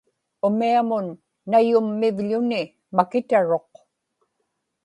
[0.47, 1.05] umiamun
[1.49, 2.61] nayummivḷuni
[2.95, 3.71] makitaruq